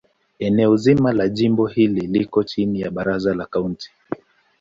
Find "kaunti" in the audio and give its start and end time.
3.45-3.91